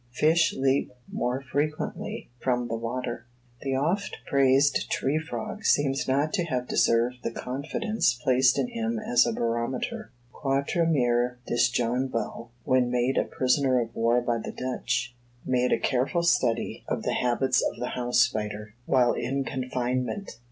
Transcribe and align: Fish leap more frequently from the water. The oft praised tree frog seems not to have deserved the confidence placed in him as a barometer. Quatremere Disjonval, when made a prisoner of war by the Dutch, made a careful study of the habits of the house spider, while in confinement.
Fish 0.13 0.51
leap 0.57 0.91
more 1.13 1.41
frequently 1.43 2.27
from 2.39 2.67
the 2.67 2.75
water. 2.75 3.27
The 3.61 3.75
oft 3.75 4.17
praised 4.25 4.89
tree 4.89 5.19
frog 5.19 5.63
seems 5.63 6.07
not 6.07 6.33
to 6.33 6.43
have 6.45 6.67
deserved 6.67 7.17
the 7.21 7.29
confidence 7.29 8.15
placed 8.15 8.57
in 8.57 8.69
him 8.69 8.97
as 8.97 9.27
a 9.27 9.31
barometer. 9.31 10.09
Quatremere 10.33 11.37
Disjonval, 11.47 12.49
when 12.63 12.89
made 12.89 13.19
a 13.19 13.25
prisoner 13.25 13.79
of 13.79 13.95
war 13.95 14.21
by 14.21 14.39
the 14.39 14.51
Dutch, 14.51 15.13
made 15.45 15.71
a 15.71 15.77
careful 15.77 16.23
study 16.23 16.83
of 16.87 17.03
the 17.03 17.13
habits 17.13 17.61
of 17.61 17.77
the 17.79 17.89
house 17.89 18.21
spider, 18.21 18.73
while 18.87 19.13
in 19.13 19.43
confinement. 19.43 20.39